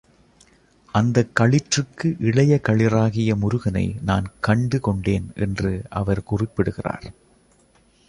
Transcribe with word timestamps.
அந்தக் 0.93 1.29
களிற்றுக்கு 1.39 2.15
இளைய 2.19 2.59
களிறாகிய 2.69 3.35
முருகனை 3.35 3.95
நான் 4.01 4.27
கண்டு 4.39 4.79
கொண்டேன் 4.79 5.31
என்று 5.35 5.83
அவர் 5.89 6.23
குறிப்பிடுகிறார். 6.23 7.13